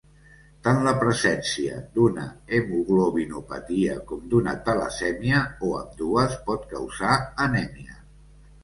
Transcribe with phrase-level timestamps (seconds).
[0.67, 2.23] Tant la presència d'una
[2.59, 7.17] hemoglobinopatia com d'una talassèmia, o ambdues, pot causar
[7.49, 8.05] anèmia.